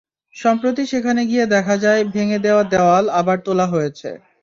সম্প্রতি 0.35 0.83
সেখানে 0.85 1.21
গিয়ে 1.25 1.45
দেখা 1.55 1.75
যায়, 1.77 2.01
ভেঙে 2.13 2.39
দেওয়া 2.45 2.63
দেয়াল 2.71 3.05
আবার 3.19 3.37
তোলা 3.45 3.65
হয়েছে। 3.67 4.09